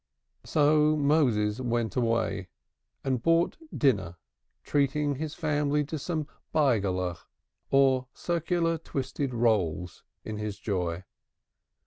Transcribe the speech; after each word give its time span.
So 0.45 0.97
Moses 0.97 1.59
went 1.59 1.95
away 1.95 2.47
and 3.03 3.21
bought 3.21 3.57
dinner, 3.77 4.15
treating 4.63 5.17
his 5.17 5.35
family 5.35 5.83
to 5.83 5.99
some 5.99 6.27
beuglich, 6.51 7.19
or 7.69 8.07
circular 8.11 8.79
twisted 8.79 9.31
rolls, 9.31 10.03
in 10.25 10.37
his 10.39 10.57
joy. 10.57 11.03